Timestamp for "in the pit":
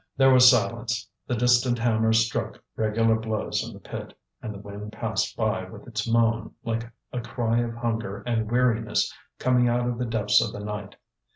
3.63-4.17